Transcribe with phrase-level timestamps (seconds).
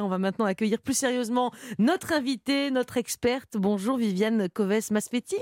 [0.00, 3.56] On va maintenant accueillir plus sérieusement notre invitée, notre experte.
[3.56, 5.38] Bonjour Viviane Coves-Maspetti.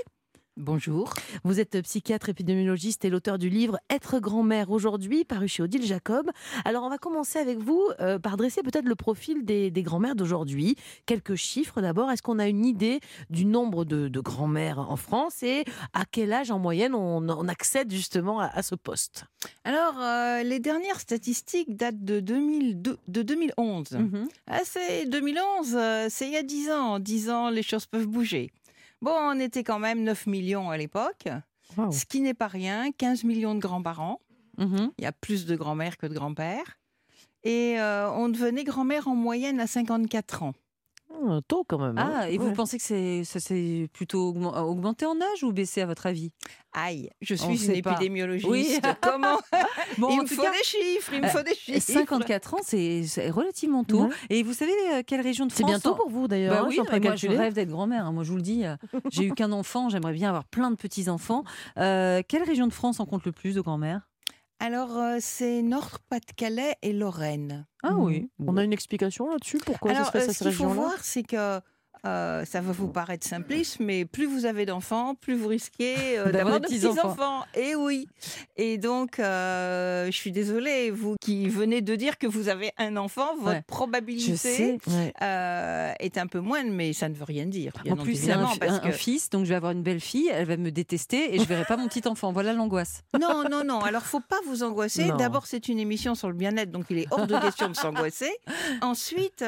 [0.58, 1.12] Bonjour.
[1.44, 6.30] Vous êtes psychiatre épidémiologiste et l'auteur du livre Être grand-mère aujourd'hui, paru chez Odile Jacob.
[6.64, 10.74] Alors, on va commencer avec vous euh, par dresser peut-être le profil des, grand-mères d'aujourd'hui.
[11.04, 12.10] Quelques chiffres d'abord.
[12.10, 16.50] Est-ce qu'on a une idée du nombre de, grand-mères en France et à quel âge
[16.50, 19.26] en moyenne on, accède justement à, ce poste?
[19.64, 23.90] Alors, euh, les dernières statistiques datent de, 2002, de 2011.
[23.90, 24.28] Mhm.
[24.46, 26.94] ah, c'est 2011, euh, c'est il y a 10 ans.
[26.94, 28.50] En 10 ans, les choses peuvent bouger.
[29.02, 31.28] Bon, on était quand même 9 millions à l'époque,
[31.90, 34.20] ce qui n'est pas rien, 15 millions de grands-parents.
[34.58, 34.92] Mhm.
[34.98, 36.78] Il y a plus de grand-mères que de grands-pères.
[37.42, 40.54] Et euh, on devenait grand-mère en moyenne à 54 ans.
[41.24, 41.98] Un taux quand même.
[41.98, 42.12] Hein.
[42.14, 46.06] Ah, et vous pensez que ça s'est plutôt augmenté en âge ou baissé à votre
[46.06, 46.32] avis?
[46.72, 48.50] Aïe, je suis une épidémiologiste.
[48.50, 48.78] Oui.
[49.00, 49.38] Comment?
[49.96, 51.80] Il me faut des chiffres, il me faut des chiffres.
[51.80, 54.08] 54 ans, c'est relativement tôt.
[54.30, 56.54] Et vous savez euh, quelle région de France C'est bientôt pour vous d'ailleurs.
[56.54, 58.06] Bah hein, oui, moi je rêve d'être grand-mère.
[58.06, 58.12] Hein.
[58.12, 58.76] Moi je vous le dis, euh,
[59.10, 61.44] j'ai eu qu'un enfant, j'aimerais bien avoir plein de petits-enfants.
[61.78, 64.08] Euh, quelle région de France en compte le plus de grand-mères?
[64.58, 67.66] Alors, euh, c'est Nord-Pas-de-Calais et Lorraine.
[67.82, 68.30] Ah oui.
[68.38, 69.58] On a une explication là-dessus?
[69.58, 71.60] Pourquoi Alors, ça se fait euh, Ce qu'il faut voir, c'est que
[72.04, 76.30] euh, ça va vous paraître simpliste, mais plus vous avez d'enfants, plus vous risquez euh,
[76.32, 77.44] d'avoir de petits-enfants.
[77.54, 78.08] et eh oui.
[78.56, 82.96] Et donc, euh, je suis désolée, vous qui venez de dire que vous avez un
[82.96, 84.78] enfant, votre probabilité
[85.20, 87.72] est un peu moindre, mais ça ne veut rien dire.
[87.88, 88.46] en plus, c'est un,
[88.92, 91.64] fils, donc je vais avoir une belle fille, elle va me détester et je verrai
[91.64, 92.32] pas mon petit enfant.
[92.32, 93.02] Voilà l'angoisse.
[93.26, 93.80] Non, non, non.
[93.80, 95.10] Alors, faut pas vous angoisser.
[95.18, 98.30] D'abord, c'est une émission sur le bien-être, donc il est hors de question de s'angoisser.
[98.82, 99.42] Ensuite,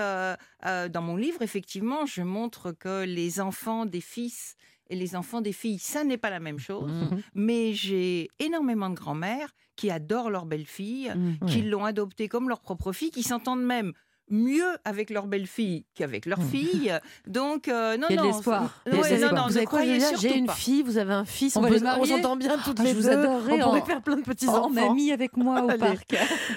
[0.65, 4.57] dans mon livre, effectivement, je montre que les enfants des fils
[4.91, 6.91] et les enfants des filles, ça n'est pas la même chose.
[6.91, 7.23] Mmh.
[7.35, 11.47] Mais j'ai énormément de grand-mères qui adorent leur belle-fille, mmh.
[11.47, 13.93] qui l'ont adoptée comme leur propre fille, qui s'entendent même
[14.31, 16.49] mieux avec leur belle-fille qu'avec leur mmh.
[16.49, 16.99] fille.
[17.27, 18.83] Donc, euh, non, Il y a de l'espoir.
[18.87, 18.99] non,
[19.35, 22.81] non, vous avez J'ai une fille, vous avez un fils, on, on, s'entend bien toutes
[22.81, 23.09] ah, les je vous deux.
[23.09, 24.71] Adorerais, on pourrait faire plein de petits-enfants.
[24.71, 26.17] mamie avec moi au parc.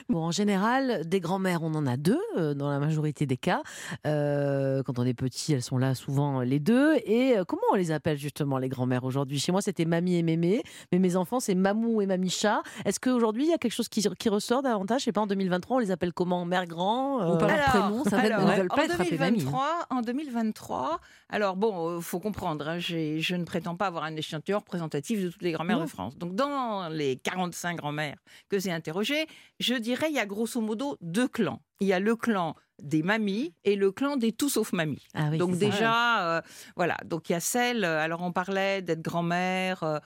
[0.09, 3.61] bon, en général, des grands-mères, on en a deux, euh, dans la majorité des cas.
[4.05, 6.95] Euh, quand on est petit, elles sont là souvent les deux.
[7.05, 9.39] Et comment on les appelle justement, les grands-mères aujourd'hui?
[9.39, 10.63] Chez moi, c'était mamie et mémé.
[10.91, 12.61] Mais mes enfants, c'est mamou et mamicha.
[12.85, 15.01] Est-ce qu'aujourd'hui, il y a quelque chose qui, qui ressort davantage?
[15.01, 16.45] Je sais pas, en 2023, on les appelle comment?
[16.45, 17.19] Mère grand
[17.63, 20.99] prénom, ça alors, ne pas en être 2023, En 2023,
[21.29, 25.21] alors bon, il euh, faut comprendre, hein, je ne prétends pas avoir un échantillon représentatif
[25.23, 26.17] de toutes les grand-mères de France.
[26.17, 28.17] Donc dans les 45 grand-mères
[28.49, 29.27] que j'ai interrogées,
[29.59, 31.61] je dirais il y a grosso modo deux clans.
[31.79, 35.07] Il y a le clan des mamies et le clan des tout sauf mamies.
[35.13, 36.41] Ah donc déjà, euh,
[36.75, 36.97] voilà.
[37.05, 37.83] Donc il y a celle.
[37.83, 40.01] Euh, alors on parlait d'être grand-mère.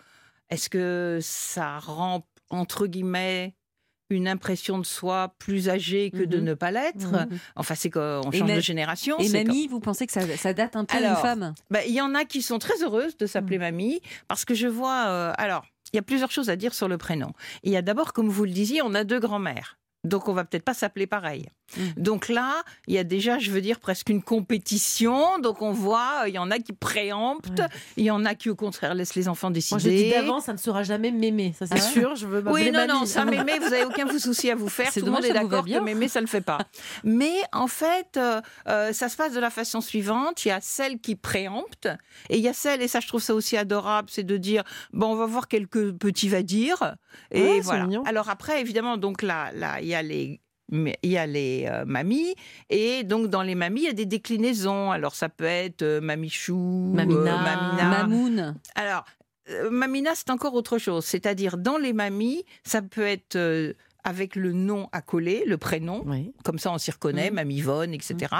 [0.49, 3.55] Est-ce que ça rend entre guillemets
[4.15, 6.43] une impression de soi plus âgée que de mhm.
[6.43, 7.11] ne pas l'être.
[7.11, 7.39] Mhm.
[7.55, 9.17] Enfin, c'est qu'on change de génération.
[9.19, 12.15] Et mamie, vous pensez que ça, date un peu d'une femme bah, Il y en
[12.15, 13.65] a qui sont très heureuses de s'appeler mhm.
[13.65, 15.07] mamie, parce que je vois...
[15.07, 17.31] Euh, alors, il y a plusieurs choses à dire sur le prénom.
[17.63, 19.77] Il y a d'abord, comme vous le disiez, on a deux grands-mères.
[20.05, 21.49] Donc on va peut-être pas s'appeler pareil.
[21.77, 21.81] Mmh.
[21.97, 25.39] Donc là, il y a déjà, je veux dire, presque une compétition.
[25.39, 27.61] Donc on voit, il y en a qui préemptent,
[27.97, 29.81] il y en a qui au contraire laissent les enfants décider.
[29.81, 32.15] Moi, je dis d'avance, ça ne sera jamais mémé, ça c'est ah sûr.
[32.15, 34.91] Je veux oui, non, non, ça mémé, vous n'avez aucun souci à vous faire.
[34.91, 36.59] Tout le monde est d'accord que mémé, ça ne le fait pas.
[37.03, 40.45] Mais en fait, euh, euh, ça se passe de la façon suivante.
[40.45, 41.87] Il y a celles qui préemptent
[42.29, 44.63] et il y a celles, et ça je trouve ça aussi adorable, c'est de dire,
[44.93, 46.95] bon, on va voir quelques petits va dire.
[47.31, 47.87] Et voilà.
[48.05, 50.41] Alors après, évidemment, donc là, là, il y a les
[50.71, 52.33] il y a les euh, mamies
[52.69, 56.01] et donc dans les mamies il y a des déclinaisons alors ça peut être euh,
[56.01, 57.89] mamichou mamina, euh, mamina.
[57.89, 59.05] mamoun alors
[59.69, 63.37] mamina c'est encore autre chose c'est-à-dire dans les mamies ça peut être
[64.05, 66.05] avec le nom coller, le prénom.
[66.43, 67.33] Comme ça, on s'y reconnaît, mmh.
[67.33, 68.15] Mamie Yvonne, etc.
[68.31, 68.35] Mmh.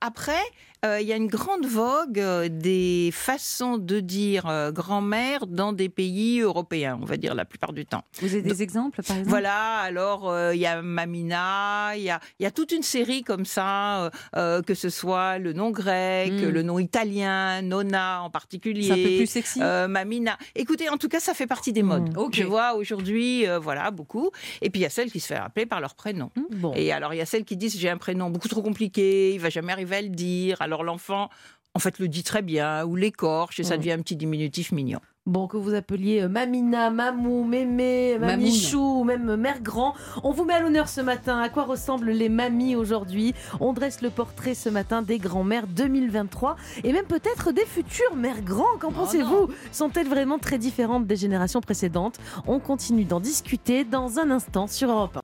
[0.00, 0.40] Après,
[0.84, 5.88] il y a une grande vogue euh, des façons de dire euh, grand-mère dans des
[5.88, 8.04] pays européens, on va dire la plupart du temps.
[8.20, 9.28] Vous avez des exemples, par exemple?
[9.28, 13.44] Voilà, alors il y a Mamina, il y a, y a, toute une série comme
[13.44, 16.48] ça, que ce soit le nom grec, mmh.
[16.48, 18.88] le nom italien, Nona en particulier.
[18.88, 19.60] C'est un peu plus sexy?
[19.88, 20.38] Mamina.
[20.54, 22.16] Écoutez, en tout cas, ça fait partie des modes.
[22.32, 24.30] Je vois aujourd'hui, voilà, beaucoup.
[24.62, 26.30] Et puis il y a celles qui se fait appeler par leur prénom.
[26.50, 26.72] Bon.
[26.74, 29.40] Et alors il y a celles qui disent j'ai un prénom beaucoup trop compliqué, il
[29.40, 31.30] va jamais arriver à le dire alors l'enfant,
[31.74, 35.00] en fait, le dit très bien, ou l'écorche, et ça devient un petit diminutif mignon.
[35.24, 39.94] Bon, que vous appeliez euh, Mamina, Mamou, Mémé, Mamichou, ou même Mère Grand.
[40.22, 41.38] On vous met à l'honneur ce matin.
[41.38, 43.34] À quoi ressemblent les mamies aujourd'hui?
[43.60, 48.42] On dresse le portrait ce matin des grands-mères 2023 et même peut-être des futures mères
[48.42, 48.78] grands.
[48.80, 49.48] Qu'en oh pensez-vous?
[49.70, 52.18] Sont-elles vraiment très différentes des générations précédentes?
[52.46, 55.18] On continue d'en discuter dans un instant sur Europe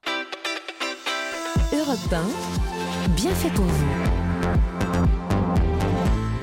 [1.73, 1.77] 1.
[1.79, 4.24] Europe 1, bien fait pour vous.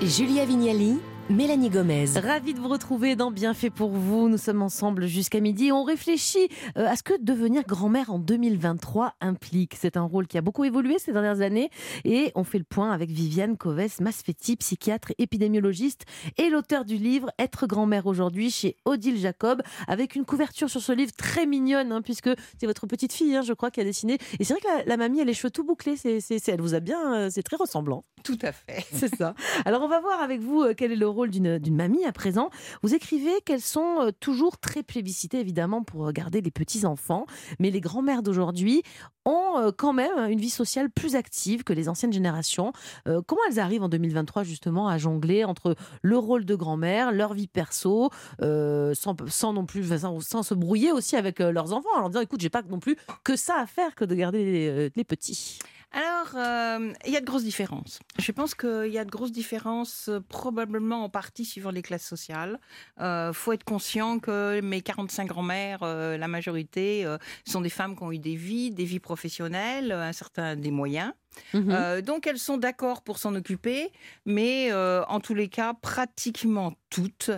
[0.02, 2.06] Julia Vignali Mélanie Gomez.
[2.22, 4.28] Ravie de vous retrouver dans Bienfait pour vous.
[4.28, 5.72] Nous sommes ensemble jusqu'à midi.
[5.72, 9.76] On réfléchit euh, à ce que devenir grand-mère en 2023 implique.
[9.80, 11.70] C'est un rôle qui a beaucoup évolué ces dernières années
[12.04, 16.04] et on fait le point avec Viviane Coves Masfetti, psychiatre, épidémiologiste
[16.38, 20.92] et l'auteur du livre Être grand-mère aujourd'hui chez Odile Jacob avec une couverture sur ce
[20.92, 22.30] livre très mignonne hein, puisque
[22.60, 24.18] c'est votre petite fille, hein, je crois, qui a dessiné.
[24.40, 25.96] Et c'est vrai que la, mamie, elle a les cheveux tout bouclés.
[25.96, 28.04] C'est, elle vous a bien, euh, c'est très ressemblant.
[28.24, 28.86] Tout à fait.
[28.92, 29.34] C'est ça.
[29.66, 32.50] Alors on va voir avec vous euh, quel est le rôle d'une mamie à présent.
[32.82, 37.26] Vous écrivez qu'elles sont euh, toujours très plébiscitées, évidemment, pour garder les petits-enfants.
[37.60, 38.84] Mais les grands-mères d'aujourd'hui
[39.26, 42.74] ont euh, quand même une vie sociale plus active que les anciennes générations.
[43.08, 47.34] Euh, comment elles arrivent en 2023, justement, à jongler entre le rôle de grand-mère, leur
[47.34, 48.10] vie perso,
[48.40, 52.50] sans, non plus, sans, se brouiller aussi avec leurs enfants, en leur disant, écoute, j'ai
[52.50, 55.60] pas non plus que ça à faire que de garder les petits?
[55.94, 58.00] Alors, euh, il y a de grosses différences.
[58.18, 62.06] Je pense qu'il y a de grosses différences, euh, probablement en partie suivant les classes
[62.06, 62.60] sociales.
[62.98, 67.06] Il euh, faut être conscient que mes 45 grand-mères, la majorité,
[67.46, 71.12] sont des femmes qui ont eu des vies, des vies professionnelles, un certain des moyens.
[71.54, 71.70] Mhm.
[71.70, 73.92] Euh, donc elles sont d'accord pour s'en occuper,
[74.26, 77.32] mais euh, en tous les cas, pratiquement toutes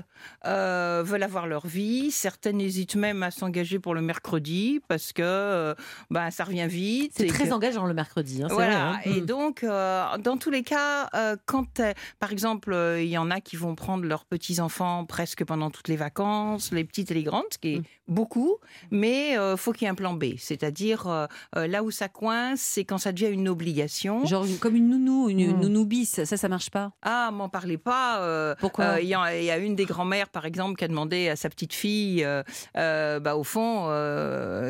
[0.45, 2.09] euh, veulent avoir leur vie.
[2.11, 5.75] Certaines hésitent même à s'engager pour le mercredi parce que
[6.09, 7.13] ben, ça revient vite.
[7.15, 8.41] C'est très engageant le mercredi.
[8.43, 8.93] Hein, voilà.
[8.93, 8.99] Hein.
[9.05, 9.25] Et mhm.
[9.25, 11.09] donc, dans tous les cas,
[11.45, 11.81] quand,
[12.19, 15.97] par exemple, il y en a qui vont prendre leurs petits-enfants presque pendant toutes les
[15.97, 17.83] vacances, les petites et les grandes, ce qui est mhm.
[18.07, 18.57] beaucoup,
[18.89, 20.35] mais faut qu'il y ait un plan B.
[20.37, 23.82] C'est-à-dire, là où ça coince, c'est quand ça devient une obligation.
[24.25, 25.59] Genre comme une nounou, une, hmm.
[25.59, 28.19] nounou bis, ça, ça marche pas Ah, m'en parlez pas.
[28.21, 31.35] Euh, Pourquoi euh, Il y, a une des grand-mères, par exemple, qui a demandé à
[31.35, 33.87] sa petite fille, euh, bah, au fond,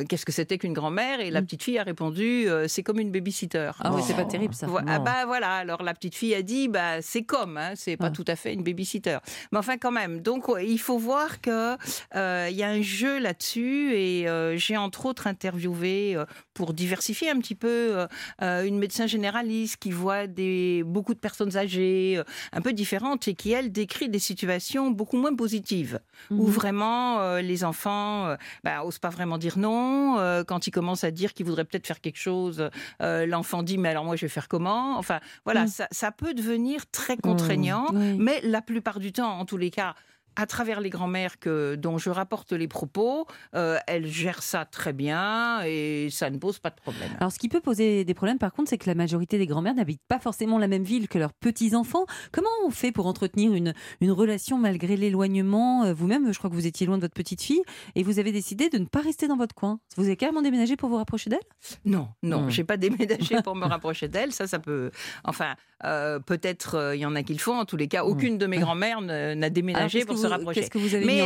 [0.09, 1.45] qu'est-ce que c'était qu'une grand-mère Et la hmm.
[1.45, 3.71] petite fille a répondu, c'est comme une babysitter.
[3.79, 4.67] Ah oui, c'est pas terrible ça.
[4.87, 5.55] Ah bah voilà.
[5.55, 8.11] Alors la petite fille a dit, bah c'est comme, hein, c'est pas ah.
[8.11, 9.17] tout à fait une babysitter.
[9.51, 10.21] Mais enfin quand même.
[10.21, 11.75] Donc il faut voir que
[12.13, 16.17] il y a un jeu là-dessus et j'ai entre autres interviewé
[16.53, 18.05] pour diversifier un petit peu
[18.41, 23.33] une médecin généraliste qui voit des, beaucoup de personnes âgées euh, un peu différentes et
[23.33, 26.51] qui, elle, décrit des situations beaucoup moins positives, où mhm.
[26.51, 30.43] vraiment euh, les enfants n'osent euh, bah, pas vraiment dire non.
[30.47, 32.69] quand ils commencent à dire qu'ils voudraient peut-être faire quelque chose,
[32.99, 34.97] l'enfant dit mais alors moi je vais faire comment?
[34.97, 35.67] Enfin voilà, mhm.
[35.67, 39.95] ça, ça, peut devenir très contraignant, mais la plupart du temps, en tous les cas,
[40.35, 44.93] à travers les grands-mères que, dont je rapporte les propos, euh, elles gèrent ça très
[44.93, 47.11] bien et ça ne pose pas de problème.
[47.19, 49.75] Alors, ce qui peut poser des problèmes, par contre, c'est que la majorité des grands-mères
[49.75, 52.05] n'habitent pas forcément la même ville que leurs petits-enfants.
[52.31, 56.55] Comment on fait pour entretenir une, une relation malgré l'éloignement euh, Vous-même, je crois que
[56.55, 57.61] vous étiez loin de votre petite fille
[57.95, 59.79] et vous avez décidé de ne pas rester dans votre coin.
[59.97, 61.39] Vous avez carrément déménagé pour vous rapprocher d'elle?
[61.85, 62.49] Non, non, hmm.
[62.49, 64.31] j'ai pas déménagé pour me rapprocher d'elle.
[64.31, 64.91] Ça, ça peut.
[65.23, 67.57] Enfin, euh, peut-être il y en a qui le font.
[67.59, 70.17] En tous les cas, aucune de mes grands-mères n'a déménagé pour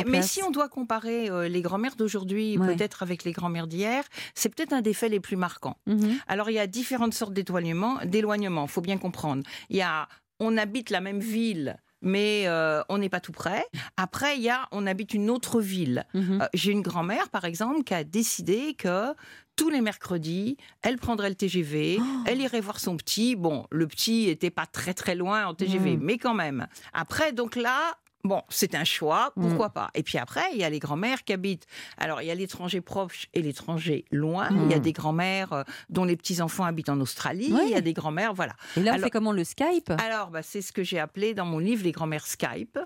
[0.07, 4.03] mais, si on doit comparer euh, les grand-mères d'aujourd'hui peut-être avec les grand-mères d'hier,
[4.35, 5.77] c'est peut-être un des faits les plus marquants.
[5.85, 6.17] Mhm.
[6.27, 9.43] Alors il y a différentes sortes d'éloignement, d'éloignement, faut bien comprendre.
[9.69, 10.07] Il y a
[10.39, 13.65] on habite la même ville mais euh, on n'est pas tout près.
[13.97, 16.05] Après, il y a, on habite une autre ville.
[16.13, 16.41] Mhm.
[16.41, 19.13] Euh, j'ai une grand-mère, par exemple, qui a décidé que
[19.57, 22.03] tous les mercredis, elle prendrait le TGV, oh.
[22.25, 23.35] elle irait voir son petit.
[23.35, 26.03] Bon, le petit était pas très très loin en TGV, mhm.
[26.03, 26.67] mais quand même.
[26.93, 29.73] Après, donc là, Bon, c'est un choix, pourquoi mm.
[29.73, 29.89] pas.
[29.93, 31.65] Et puis après, il y a les grands-mères qui habitent.
[31.97, 34.49] Alors, il y a l'étranger proche et l'étranger loin.
[34.51, 34.81] Il y a mm.
[34.81, 37.53] des grands-mères euh, dont les petits-enfants habitent en Australie.
[37.63, 38.53] Il y a des grands-mères, voilà.
[38.75, 39.91] Et là, on fait comment le Skype?
[40.03, 42.77] Alors, bah, c'est ce que j'ai appelé dans mon livre les grands-mères Skype.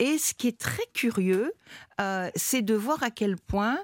[0.00, 1.52] Et ce qui est très curieux,
[2.00, 3.78] euh, c'est de voir à quel point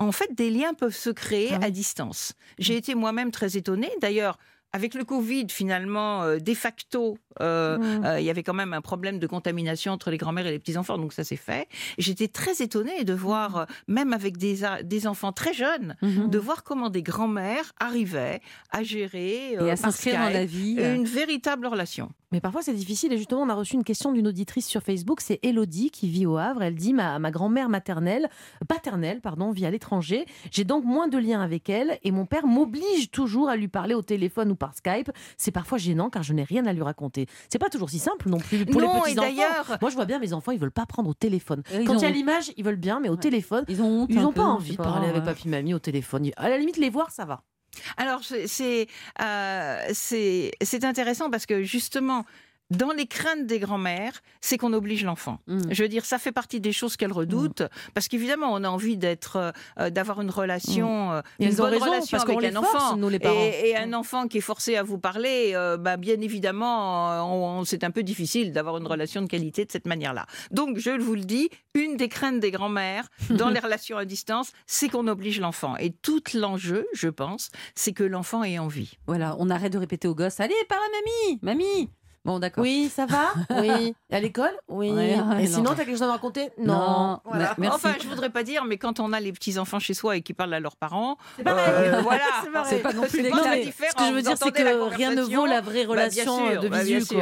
[0.00, 2.32] en fait, des liens peuvent se créer ah à distance.
[2.58, 3.90] J'ai été moi-même très étonnée.
[4.00, 4.38] D'ailleurs,
[4.72, 8.04] avec le Covid, finalement, euh, de facto, euh, mmh.
[8.04, 10.58] euh, il y avait quand même un problème de contamination entre les grands-mères et les
[10.58, 11.68] petits-enfants, donc ça s'est fait.
[11.98, 16.28] J'étais très étonnée de voir, même avec des, des enfants très jeunes, mmh.
[16.28, 18.40] de voir comment des grands-mères arrivaient
[18.70, 22.10] à gérer et à s'inscrire dans la vie une véritable relation.
[22.32, 25.20] Mais parfois c'est difficile et justement on a reçu une question d'une auditrice sur Facebook,
[25.20, 26.62] c'est Elodie qui vit au Havre.
[26.62, 28.28] Elle dit ma, ma grand-mère maternelle,
[28.68, 30.26] paternelle pardon, vit à l'étranger.
[30.52, 33.94] J'ai donc moins de liens avec elle et mon père m'oblige toujours à lui parler
[33.94, 35.10] au téléphone ou par Skype.
[35.36, 37.26] C'est parfois gênant car je n'ai rien à lui raconter.
[37.48, 39.76] C'est pas toujours si simple non plus pour les petits enfants.
[39.80, 41.62] Moi je vois bien mes enfants ils veulent pas prendre au téléphone.
[41.84, 44.32] Quand il y a l'image ils veulent bien mais au téléphone ils ont ils ont
[44.32, 46.30] pas envie de parler avec papy mamie au téléphone.
[46.36, 47.42] À la limite les voir ça va.
[47.96, 48.86] Alors, c'est
[49.20, 49.92] euh,
[50.84, 52.24] intéressant parce que justement,
[52.70, 55.40] dans les craintes des grands-mères, c'est qu'on oblige l'enfant.
[55.46, 55.60] Mm.
[55.70, 57.68] Je veux dire, ça fait partie des choses qu'elles redoutent, mm.
[57.94, 61.12] parce qu'évidemment, on a envie d'être, euh, d'avoir une relation, mm.
[61.12, 63.40] euh, une bonne relation avec un enfant, nous, les parents.
[63.40, 67.90] Et, un enfant qui est forcé à vous parler, euh, bah, bien évidemment, c'est un
[67.90, 70.26] peu difficile d'avoir une relation de qualité de cette manière-là.
[70.50, 74.52] Donc, je vous le dis, une des craintes des grands-mères dans les relations à distance,
[74.66, 75.76] c'est qu'on oblige l'enfant.
[75.78, 78.98] Et tout l'enjeu, je pense, c'est que l'enfant ait envie.
[79.06, 81.90] Voilà, on arrête de répéter aux gosses, allez, par la mamie, mamie,
[82.24, 82.62] Bon, d'accord.
[82.62, 83.94] Oui, ça va Oui.
[84.10, 84.92] À l'école Oui.
[85.40, 87.20] et sinon, t'as quelque chose à me raconter Non.
[87.70, 90.22] Enfin, je voudrais pas dire, mais quand on a les petits enfants chez soi et
[90.22, 92.24] qui parlent à leurs parents, c'est pas euh, voilà,
[92.64, 95.46] c'est pas non plus les Ce que je veux dire, c'est que rien ne vaut
[95.46, 97.16] la vraie bah, relation de bah, visu.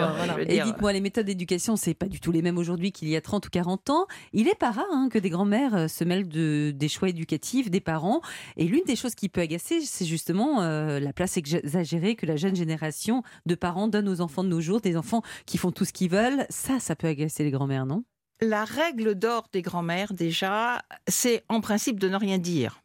[0.47, 3.21] Et dites-moi, les méthodes d'éducation, c'est pas du tout les mêmes aujourd'hui qu'il y a
[3.21, 4.07] 30 ou 40 ans.
[4.33, 7.71] Il est pas rare hein, que des grands-mères euh, se mêlent de, des choix éducatifs
[7.71, 8.21] des parents.
[8.57, 12.37] Et l'une des choses qui peut agacer, c'est justement euh, la place exagérée que la
[12.37, 15.85] jeune génération de parents donne aux enfants de nos jours des enfants qui font tout
[15.85, 16.47] ce qu'ils veulent.
[16.51, 18.05] Ça, ça peut agacer les grands-mères, non?
[18.41, 22.83] La règle d'or des grands-mères, déjà, c'est en principe de ne rien dire.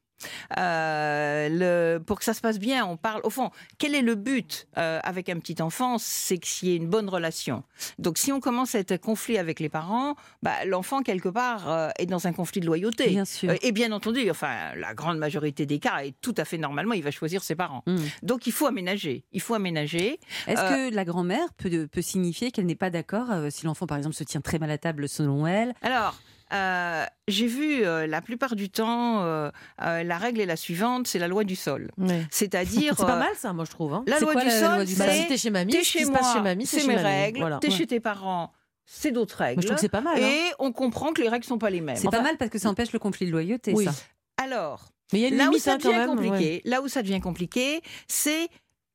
[0.58, 3.22] Euh, le, pour que ça se passe bien, on parle.
[3.24, 6.78] Au fond, quel est le but euh, avec un petit enfant C'est qu'il y ait
[6.78, 7.64] une bonne relation.
[8.00, 11.90] Donc, si on commence à être conflit avec les parents, bah, l'enfant quelque part euh,
[12.00, 13.10] est dans un conflit de loyauté.
[13.10, 13.54] Bien sûr.
[13.62, 17.04] et bien entendu, enfin, la grande majorité des cas, et tout à fait normalement, il
[17.04, 17.84] va choisir ses parents.
[17.86, 17.98] Hmm.
[18.22, 19.24] Donc, il faut aménager.
[19.32, 20.20] Il faut aménager.
[20.48, 24.16] Est-ce que la grand-mère peut, peut signifier qu'elle n'est pas d'accord si l'enfant, par exemple,
[24.16, 25.74] se tient très mal à table selon elle?
[25.82, 26.16] Alors.
[26.52, 31.20] Euh, j'ai vu euh, la plupart du temps, euh, la règle est la suivante, c'est
[31.20, 31.92] la loi du sol.
[32.32, 32.94] C'est-à-dire.
[32.98, 33.94] c'est pas mal ça, moi je trouve.
[33.94, 34.04] Hein.
[34.08, 35.22] La, loi, du sol, c'est.
[35.22, 37.58] Si t'es chez mamie, t'es chez moi, chez mamie, c'est mes règles.
[37.62, 38.52] T'es chez tes parents.
[38.86, 39.62] C'est d'autres règles.
[39.62, 40.20] je trouve que c'est pas mal.
[40.20, 40.56] Et hein.
[40.60, 41.96] on comprend que les règles sont pas les mêmes.
[41.96, 43.92] C'est pas mal parce que ça empêche le conflit de loyauté, ça.
[44.38, 47.82] Alors, Mais y a une là où ça hein, compliqué, là où ça devient compliqué,
[48.08, 48.50] c'est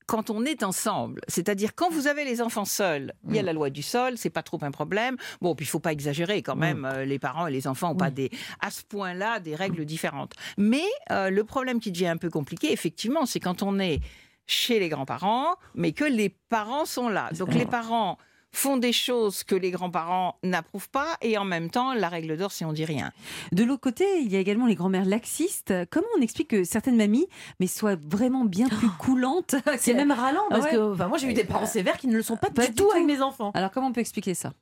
[0.09, 3.47] quand on est ensemble, c'est-à-dire quand vous avez les enfants seuls, il y a mm.
[3.47, 5.17] la loi du sol, c'est pas trop un problème.
[5.43, 6.61] Bon, puis il faut pas exagérer quand mm.
[6.61, 6.85] même.
[6.87, 10.33] Euh, les parents et les enfants ont pas des à ce point-là des règles différentes.
[10.57, 14.01] Mais euh, le problème qui devient un peu compliqué, effectivement, c'est quand on est
[14.47, 17.29] chez les grands-parents, mais que les parents sont là.
[17.39, 18.17] Donc les parents
[18.53, 22.53] font des choses que les grands-parents n'approuvent pas et en même temps, la règle d'or,
[22.53, 23.13] c'est on dit rien.
[23.53, 25.75] De l'autre côté, il y a également les grands-mères laxistes.
[25.91, 27.29] Comment on explique que certaines mamies
[27.61, 31.45] mais soient vraiment bien plus coulantes C'est même ralent parce que moi j'ai eu des
[31.45, 33.51] parents sévères qui ne le sont pas, du tout avec mes enfants.
[33.55, 34.53] Alors comment on peut expliquer ça?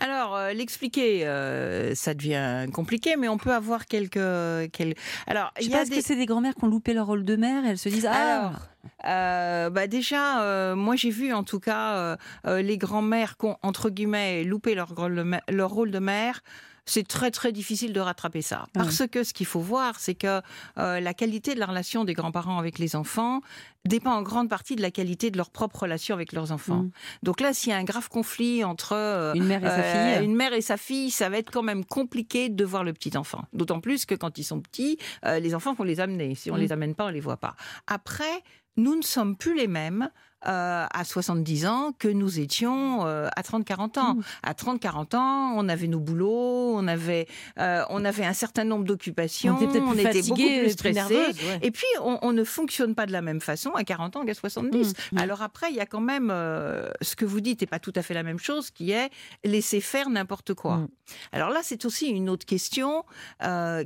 [0.00, 4.18] Alors, euh, l'expliquer, euh, ça devient compliqué, mais on peut avoir quelques.
[4.72, 4.98] quelques...
[5.26, 5.96] Alors, y a des...
[5.96, 8.52] que c'est des grands-mères qui ont loupé leur rôle de mère elles se disent Ah
[9.06, 14.44] euh, bah déjà, moi j'ai vu en tout cas les grands-mères qui ont, entre guillemets,
[14.44, 14.94] loupé leur,
[15.48, 16.42] leur rôle de mère
[16.86, 18.66] c'est très très difficile de rattraper ça.
[18.72, 20.40] Parce que ce qu'il faut voir, c'est que
[20.78, 23.40] euh, la qualité de la relation des grands-parents avec les enfants
[23.86, 26.84] dépend en grande partie de la qualité de leur propre relation avec leurs enfants.
[26.84, 26.90] Mm.
[27.22, 30.16] Donc là, s'il y a un grave conflit entre euh, une mère et sa euh,
[30.16, 32.92] fille, une mère et sa fille, ça va être quand même compliqué de voir le
[32.92, 33.44] petit enfant.
[33.52, 36.34] D'autant plus que quand ils sont petits, les enfants faut les amener.
[36.34, 36.62] Si on ne mm.
[36.62, 37.56] les amène pas, on les voit pas.
[37.86, 38.42] Après,
[38.76, 40.10] nous ne sommes plus les mêmes
[40.46, 44.14] euh, à 70 ans que nous étions euh, à 30-40 ans.
[44.14, 44.22] Mmh.
[44.42, 47.26] À 30-40 ans, on avait nos boulots, on avait,
[47.58, 51.32] euh, on avait un certain nombre d'occupations, on était, beaucoup plus stressés.
[51.62, 54.70] Et puis, on, ne fonctionne pas de la même façon à 40 ans qu'à 70.
[54.72, 54.92] Mmh.
[55.12, 55.18] Mmh.
[55.18, 56.28] Alors après, il y a quand même
[57.00, 59.10] ce que vous dites n'est pas tout à fait la même chose, qui est
[59.44, 60.86] laisser faire n'importe quoi.
[61.32, 63.04] Alors là, c'est aussi une autre question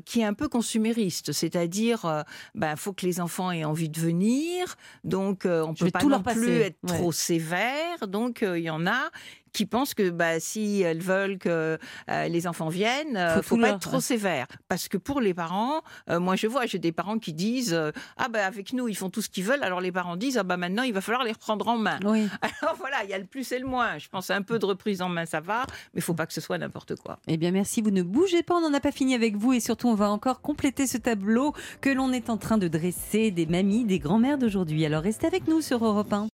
[0.05, 2.25] qui est un peu consumériste, c'est-à-dire,
[2.55, 6.23] il ben, faut que les enfants aient envie de venir, donc on peut pas non
[6.23, 8.07] plus être trop sévère.
[8.09, 9.11] Donc, euh, il y en a
[9.59, 13.57] qui pensent que bah, si elles veulent que euh, les enfants viennent, il ne faut
[13.57, 14.47] pas être trop sévère.
[14.69, 17.77] Parce que pour les parents, euh, moi je vois, j'ai des parents qui disent
[18.17, 19.65] Ah bah avec nous, ils font tout ce qu'ils veulent.
[19.65, 21.99] Alors les parents disent Ah bah maintenant, il va falloir les reprendre en main.
[22.05, 23.99] Alors voilà, il y a le plus et le moins.
[23.99, 26.33] Je pense un peu de reprise en main, ça va, mais il faut pas que
[26.33, 27.19] ce soit n'importe quoi.
[27.27, 29.55] Eh bien merci, vous ne bougez pas, on n'en a pas fini avec vous.
[29.55, 33.33] Et surtout, on va encore compléter ce tableau que l'on est en train de dresser
[33.33, 34.87] des mamies, des grands-mères d'aujourd'hui.
[34.87, 36.29] Alors restez avec nous sur Europe 1.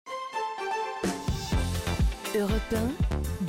[2.36, 2.74] Europe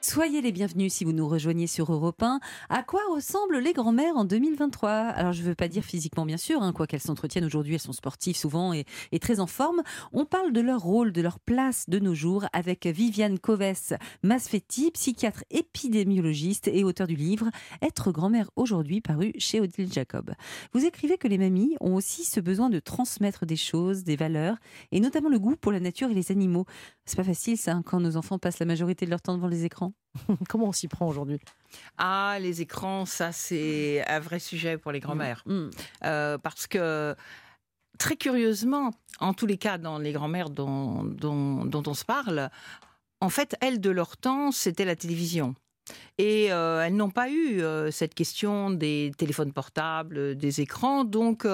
[0.00, 2.38] Soyez les bienvenus si vous nous rejoignez sur Europe 1.
[2.68, 6.36] À quoi ressemblent les grands-mères en 2023 Alors, je ne veux pas dire physiquement, bien
[6.36, 8.84] sûr, hein, quoi qu'elles s'entretiennent aujourd'hui, elles sont sportives souvent et,
[9.20, 9.82] très en forme.
[10.12, 14.92] On parle de leur rôle, de leur place de nos jours avec Viviane Coves Masfetti,
[14.92, 17.50] psychiatre épidémiologiste et auteur du livre
[17.82, 20.32] Être grand-mère aujourd'hui, paru chez Odile Jacob.
[20.72, 24.58] Vous écrivez que les mamies ont aussi ce besoin de transmettre des choses, des valeurs,
[24.92, 26.66] et notamment le goût pour la nature et les animaux.
[27.04, 29.48] C'est pas facile, ça, hein, quand nos enfants passent la majorité de leur temps devant
[29.48, 29.87] les écrans.
[30.48, 31.40] Comment on s'y prend aujourd'hui?
[31.96, 35.42] Ah, les écrans, ça, c'est un vrai sujet pour les grands-mères.
[35.46, 35.52] Mm.
[35.52, 35.70] Mm.
[36.04, 37.14] Euh, parce que
[37.98, 38.90] très curieusement,
[39.20, 42.50] en tous les cas, dans les grands-mères dont, dont, on se parle,
[43.20, 45.54] en fait, elles, de leur temps, c'était la télévision.
[46.18, 51.04] Et euh, elles n'ont pas eu euh, cette question des téléphones portables, des écrans.
[51.04, 51.46] Donc,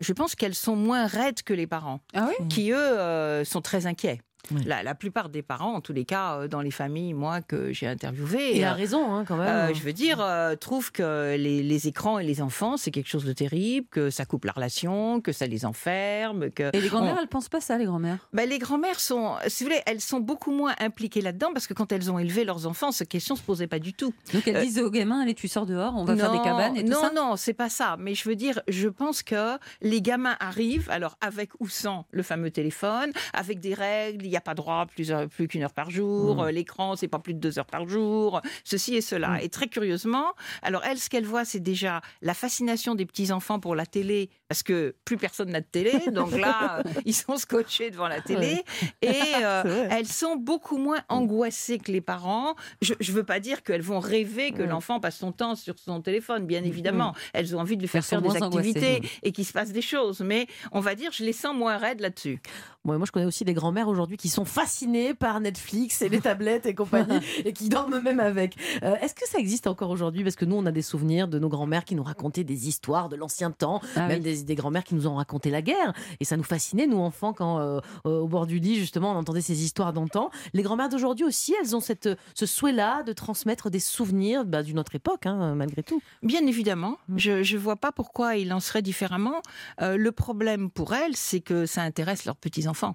[0.00, 4.20] je pense qu'elles sont moins raides que les parents, ah qui, eux, sont très inquiets.
[4.66, 7.86] La, plupart des parents, en tous les cas, euh, dans les familles, moi, que j'ai
[7.86, 8.56] interviewées.
[8.56, 9.48] Il a euh, raison, hein, quand même.
[9.48, 10.24] Euh, je veux dire,
[10.60, 14.44] trouvent que les, écrans et les enfants, c'est quelque chose de terrible, que ça coupe
[14.44, 16.50] la relation, que ça les enferme.
[16.50, 19.36] Que et les grand-mères, elles elles pensent pas ça, les grand-mères ben, Les grand-mères sont,
[19.46, 22.44] si vous voulez, elles sont beaucoup moins impliquées là-dedans parce que quand elles ont élevé
[22.44, 24.12] leurs enfants, cette question se posait pas du tout.
[24.34, 26.84] Donc elles disent aux gamins, allez, tu sors dehors, on va faire des cabanes et
[26.84, 27.12] tout non, ça?
[27.14, 27.96] Non, non, c'est pas ça.
[27.98, 32.22] Mais je veux dire, je pense que les gamins arrivent, alors avec ou sans le
[32.22, 36.36] fameux téléphone, avec des règles, n'y a pas droit plusieurs plus qu'une heure par jour,
[36.36, 36.40] mmh.
[36.40, 39.30] euh, l'écran c'est pas plus de deux heures par jour, ceci et cela.
[39.30, 39.40] Mmh.
[39.42, 43.60] Et très curieusement, alors elle, ce qu'elle voit, c'est déjà la fascination des petits enfants
[43.60, 47.90] pour la télé, parce que plus personne n'a de télé, donc là ils sont scotchés
[47.90, 48.62] devant la télé.
[49.00, 49.08] Et
[49.42, 52.54] euh, elles sont beaucoup moins angoissées que les parents.
[52.82, 56.02] Je, ne veux pas dire qu'elles vont rêver que l'enfant passe son temps sur son
[56.02, 57.14] téléphone, bien évidemment.
[57.32, 60.20] Elles ont envie de lui faire faire des activités et qu'il se passe des choses,
[60.20, 62.38] mais on va dire je les sens moins raides là-dessus.
[62.84, 66.66] moi, je connais aussi des grands-mères aujourd'hui qui sont fascinées par Netflix et les tablettes
[66.66, 68.54] et compagnie et qui dorment même avec.
[68.82, 70.24] Euh, est-ce que ça existe encore aujourd'hui?
[70.24, 73.08] Parce que nous, on a des souvenirs de nos grands-mères qui nous racontaient des histoires
[73.08, 75.92] de l'ancien temps, ah même des, des grands-mères qui nous ont raconté la guerre.
[76.20, 79.40] Et ça nous fascinait, nous enfants, quand euh, au bord du lit, justement, on entendait
[79.40, 80.30] ces histoires d'antan.
[80.52, 84.78] Les grands-mères d'aujourd'hui aussi, elles ont cette, ce souhait-là de transmettre des souvenirs bah, d'une
[84.78, 86.02] autre époque, hein, malgré tout.
[86.22, 86.98] Bien évidemment.
[87.08, 87.18] Mm.
[87.18, 89.42] Je ne vois pas pourquoi ils en seraient différemment.
[89.80, 92.94] Euh, le problème pour elles, c'est que ça intéresse leurs petits-enfants.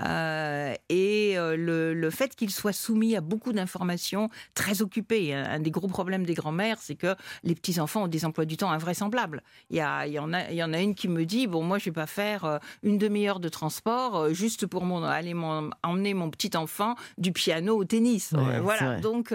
[0.00, 5.34] Euh, et euh, le, fait qu'ils soient soumis à beaucoup d'informations, très occupés.
[5.34, 7.14] Un, des gros problèmes des grands-mères, c'est que
[7.44, 9.42] les petits-enfants ont des emplois du temps invraisemblables.
[9.70, 11.46] Il y, a, il, y en a, il y en a une qui me dit,
[11.46, 15.34] bon, moi, je vais pas faire euh, une demi-heure de transport juste pour mon, aller
[15.82, 18.32] emmener mon petit-enfant du piano au tennis.
[18.62, 19.00] voilà.
[19.00, 19.32] Donc,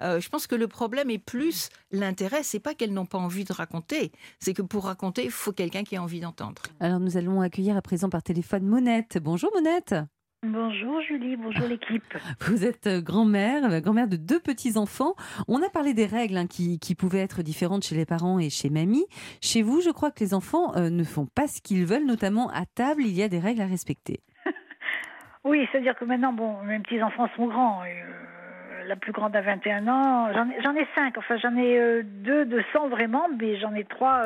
[0.00, 3.52] je pense que le problème est plus l'intérêt, c'est pas qu'elles n'ont pas envie de
[3.52, 6.62] raconter, c'est que pour raconter, il faut quelqu'un qui a envie d'entendre.
[6.80, 9.18] Alors, nous allons accueillir à présent par téléphone Monette.
[9.22, 9.67] Bonjour Monette.
[10.42, 12.16] Bonjour Julie, bonjour l'équipe.
[12.40, 15.14] Vous êtes euh, grand-mère, euh, grand-mère de deux petits-enfants.
[15.46, 18.70] On a parlé des règles hein, qui, pouvaient être différentes chez les parents et chez
[18.70, 19.04] mamie.
[19.42, 22.50] Chez vous, je crois que les enfants euh, ne font pas ce qu'ils veulent, notamment
[22.50, 24.20] à table, il y a des règles à respecter.
[25.44, 27.82] oui, c'est-à-dire que maintenant, bon, mes petits-enfants sont grands.
[28.86, 30.32] la plus grande a 21 ans.
[30.32, 34.22] J'en ai, cinq, enfin j'en ai deux de 100 vraiment, mais j'en ai trois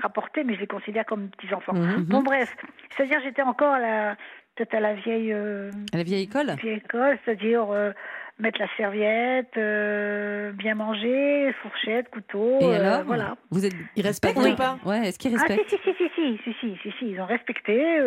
[0.00, 1.74] rapportés, mais je les considère comme petits-enfants.
[1.74, 2.04] Mhm.
[2.04, 2.56] Bon bref,
[2.96, 4.16] c'est-à-dire j'étais encore à la
[4.60, 5.32] peut-être à la vieille.
[5.32, 6.54] Euh, à la vieille école?
[6.62, 7.92] Vieille école, c'est-à-dire euh,
[8.38, 12.58] mettre la serviette, euh, bien manger, fourchette, couteau.
[12.60, 13.36] Et alors, voilà.
[13.50, 14.78] Vous êtes, ils respectent ou pas?
[14.84, 17.20] Ouais, est-ce qu'ils respectent Ah si si si, si si si si si si, ils
[17.20, 18.00] ont respecté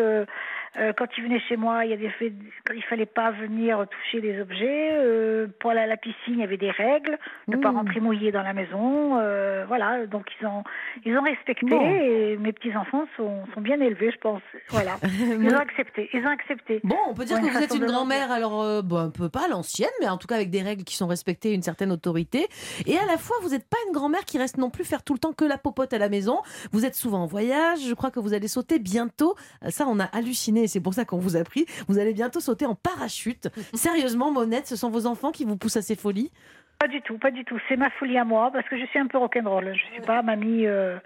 [0.75, 2.33] quand ils venaient chez moi, il y a des faits,
[2.65, 4.91] quand il fallait pas venir toucher les objets.
[4.93, 7.77] Euh, pour aller à la piscine, il y avait des règles, ne pas mmh.
[7.77, 9.17] rentrer mouillé dans la maison.
[9.19, 10.63] Euh, voilà, donc ils ont,
[11.05, 11.75] ils ont respecté.
[11.75, 14.41] Et mes petits enfants sont, sont bien élevés, je pense.
[14.69, 16.09] Voilà, ils ont accepté.
[16.13, 16.81] Ils ont accepté.
[16.83, 19.89] Bon, on peut dire que vous êtes une grand-mère, alors bon, un peu pas l'ancienne,
[20.01, 22.47] mais en tout cas avec des règles qui sont respectées, une certaine autorité.
[22.85, 25.13] Et à la fois, vous n'êtes pas une grand-mère qui reste non plus faire tout
[25.13, 26.41] le temps que la popote à la maison.
[26.71, 27.79] Vous êtes souvent en voyage.
[27.87, 29.35] Je crois que vous allez sauter bientôt.
[29.69, 31.65] Ça, on a halluciné c'est pour ça qu'on vous a pris.
[31.87, 33.49] Vous allez bientôt sauter en parachute.
[33.73, 36.31] Sérieusement, Monette, ce sont vos enfants qui vous poussent à ces folies?
[36.79, 37.57] Pas du tout, pas du tout.
[37.69, 39.73] C'est ma folie à moi parce que je suis un peu rock'n'roll.
[39.73, 40.65] Je suis pas mamie.
[40.65, 40.97] Euh,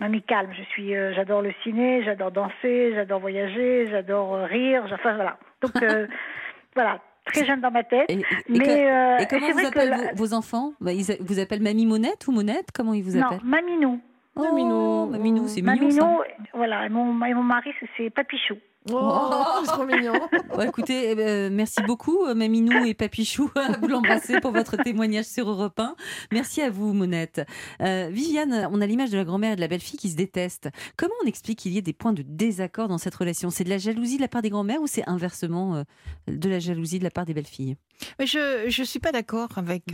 [0.00, 4.82] mamie calme, je suis, euh, j'adore le ciné, j'adore danser, j'adore voyager, j'adore euh, rire,
[4.92, 5.38] enfin voilà.
[5.60, 5.72] Donc
[6.74, 8.06] voilà, très jeune dans ma tête.
[8.08, 10.72] Et, mais, comment vous appellent vos, enfants?
[10.80, 12.70] Bah, ils Vous appellent Mamie Monette ou Monette?
[12.74, 13.38] Comment ils vous appellent?
[13.44, 14.00] Non, Maminou.
[14.36, 15.76] Oh, Maminou, c'est mignon.
[15.80, 16.22] Maminou,
[16.54, 18.56] voilà, et mon, mon mari, c'est Papichou.
[18.92, 20.12] Oh, c'est trop mignon.
[20.60, 25.24] écoutez, eh ben, merci beaucoup, euh, Maminou et Papichou, à vous l'embrasser pour votre témoignage
[25.24, 25.96] sur Europe 1.
[26.32, 27.40] Merci à vous, Monette.
[27.80, 30.68] Euh, Viviane, on a l'image de la grand-mère et de la belle-fille qui se détestent.
[30.98, 33.48] Comment on explique qu'il y ait des points de désaccord dans cette relation?
[33.48, 35.82] C'est de la jalousie de la part des grand-mères ou c'est inversement euh,
[36.28, 37.76] de la jalousie de la part des belles-filles?
[38.20, 39.84] Je ne suis pas d'accord avec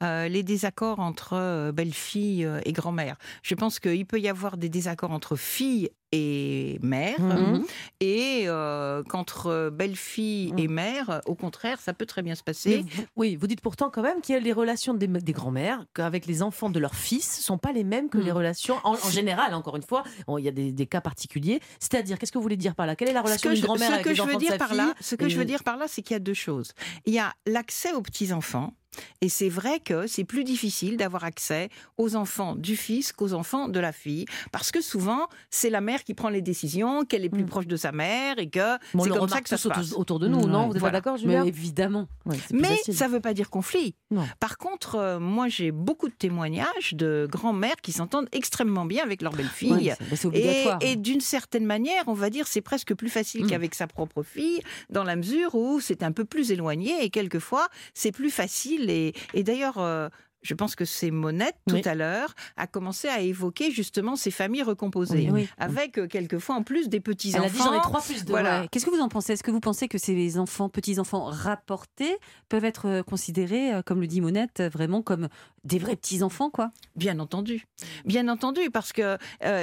[0.00, 3.16] les désaccords entre belle-fille et grand-mère.
[3.42, 7.64] Je pense qu'il peut y avoir des désaccords entre filles et mère, mhm.
[8.00, 10.74] et euh, qu'entre belle-fille et mhm.
[10.74, 12.84] mère, au contraire, ça peut très bien se passer.
[13.16, 16.26] oui, vous dites pourtant quand même qu'il y a les relations des, des grands-mères avec
[16.26, 18.36] les enfants de leurs fils sont pas les mêmes que les mhm.
[18.36, 19.54] relations en, général.
[19.54, 20.04] Encore une fois,
[20.38, 21.60] il y a des, cas particuliers.
[21.80, 22.96] C'est-à-dire, qu'est-ce que vous voulez dire par là?
[22.96, 25.44] Quelle est la relation d'une grand-mère avec les enfants de sa Ce que je veux
[25.44, 26.72] dire par là, c'est qu'il y a deux choses.
[27.04, 28.74] Il y a l'accès aux petits enfants
[29.20, 33.68] Et c'est vrai que c'est plus difficile d'avoir accès aux enfants du fils qu'aux enfants
[33.68, 37.28] de la fille, parce que souvent, c'est la mère qui prend les décisions, qu'elle est
[37.28, 37.48] plus mm.
[37.48, 39.92] proche de sa mère et que c'est comme ça que ça se passe.
[39.92, 41.42] autour de nous, non Vous êtes d'accord, Julien?
[41.42, 42.08] Mais évidemment.
[42.52, 43.94] Mais ça ne veut pas dire conflit.
[44.40, 49.22] Par contre, euh, moi, j'ai beaucoup de témoignages de grands-mères qui s'entendent extrêmement bien avec
[49.22, 49.94] leur belle-fille.
[50.32, 53.48] et, et d'une certaine manière, on va dire, c'est presque plus facile mm.
[53.48, 57.68] qu'avec sa propre fille, dans la mesure où c'est un peu plus éloigné et quelquefois,
[57.94, 58.87] c'est plus facile.
[58.88, 60.08] Et, et d'ailleurs, euh,
[60.42, 64.62] je pense que c'est Monette tout à l'heure a commencé à évoquer justement ces familles
[64.62, 67.42] recomposées, avec euh, quelquefois en plus des petits enfants.
[67.44, 68.30] Elle a dit j'en ai trois plus de.
[68.30, 68.66] Voilà.
[68.70, 69.32] Qu'est-ce que vous en pensez?
[69.32, 72.16] Est-ce que vous pensez que ces enfants, petits enfants rapportés,
[72.48, 75.28] peuvent être euh, considérés, comme le dit Monette, vraiment comme
[75.64, 76.70] des vrais petits enfants, quoi?
[76.94, 77.66] Bien entendu,
[78.04, 79.18] bien entendu, parce que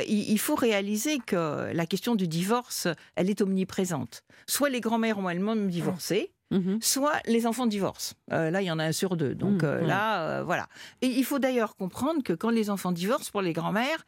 [0.07, 4.23] il faut réaliser que la question du divorce, elle est omniprésente.
[4.45, 6.79] Soit les grands-mères ont elles-mêmes divorcé, Mhm.
[6.81, 8.15] soit les enfants divorcent.
[8.31, 9.33] Euh, là, il y en a un sur deux.
[9.33, 9.69] Donc mhm.
[9.69, 10.67] euh, là, euh, voilà.
[11.01, 14.05] Et il faut d'ailleurs comprendre que quand les enfants divorcent, pour les grands-mères,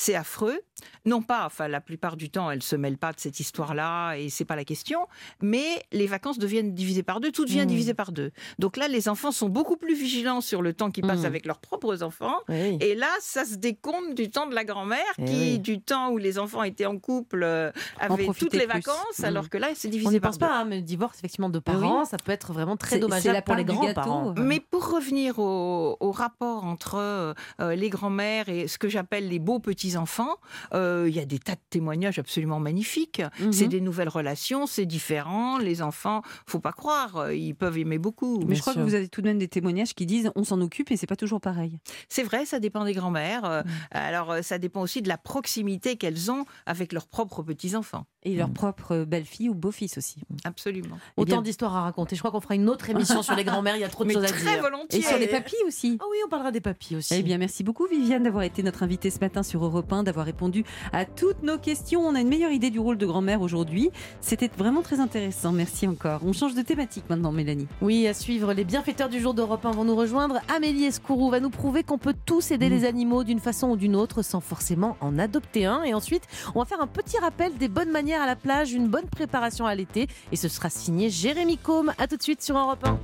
[0.00, 0.58] c'est affreux.
[1.04, 4.30] Non pas, enfin, la plupart du temps, elles se mêlent pas de cette histoire-là et
[4.30, 5.06] c'est pas la question.
[5.42, 7.66] Mais les vacances deviennent divisées par deux, tout devient mmh.
[7.66, 8.32] divisé par deux.
[8.58, 11.26] Donc là, les enfants sont beaucoup plus vigilants sur le temps qu'ils passent mmh.
[11.26, 12.38] avec leurs propres enfants.
[12.48, 16.38] Et là, ça se décompte du temps de la grand-mère, qui, du temps où les
[16.38, 19.24] enfants étaient en couple, euh, avaient toutes les vacances, mmh.
[19.24, 20.36] alors que là, c'est divisé par deux.
[20.36, 22.78] On ne pense pas, hein, mais le divorce effectivement de parents, ça peut être vraiment
[22.78, 24.34] très dommageable pour les grands-parents.
[24.38, 27.34] Mais pour revenir au, rapport entre euh,
[27.74, 30.36] les grands-mères et ce que j'appelle les beaux petits enfants.
[30.72, 33.22] Euh, il y a des tas de témoignages absolument magnifiques.
[33.40, 33.52] Mhm.
[33.52, 35.58] C'est des nouvelles relations, c'est différent.
[35.58, 38.42] Les enfants, faut pas croire, euh, ils peuvent aimer beaucoup.
[38.46, 40.60] Mais je crois que vous avez tout de même des témoignages qui disent on s'en
[40.60, 41.78] occupe et c'est pas toujours pareil.
[42.08, 43.44] C'est vrai, ça dépend des grands-mères.
[43.44, 43.70] Euh, mhm.
[43.90, 48.06] Alors ça dépend aussi de la proximité qu'elles ont avec leurs propres petits-enfants.
[48.22, 50.20] Et leurs propres belles-filles ou beaux-fils aussi.
[50.44, 50.98] Absolument.
[51.16, 52.16] Autant d'histoires à raconter.
[52.16, 53.76] Je crois qu'on fera une autre émission sur les grands-mères.
[53.76, 54.60] Il y a trop de choses à dire.
[54.60, 54.98] Volontiers.
[54.98, 55.96] Et sur les papis aussi.
[56.00, 57.14] Ah oui, on parlera des papis aussi.
[57.14, 60.64] Eh bien, merci beaucoup Viviane d'avoir été notre invitée ce matin sur Europe d'avoir répondu
[60.92, 62.00] à toutes nos questions.
[62.00, 63.90] On a une meilleure idée du rôle de grand-mère aujourd'hui.
[64.20, 65.52] C'était vraiment très intéressant.
[65.52, 66.20] Merci encore.
[66.24, 67.66] On change de thématique maintenant, Mélanie.
[67.80, 70.40] Oui, à suivre, les bienfaiteurs du jour d'Europe 1 vont nous rejoindre.
[70.54, 72.72] Amélie Escourou va nous prouver qu'on peut tous aider mm.
[72.72, 75.82] les animaux d'une façon ou d'une autre sans forcément en adopter un.
[75.82, 78.88] Et ensuite, on va faire un petit rappel des bonnes manières à la plage, une
[78.88, 80.06] bonne préparation à l'été.
[80.32, 81.90] Et ce sera signé Jérémy Combe.
[81.98, 82.98] À tout de suite sur Europe 1.